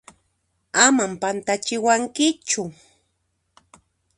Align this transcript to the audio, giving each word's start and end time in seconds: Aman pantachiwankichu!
Aman 0.85 1.11
pantachiwankichu! 1.21 2.61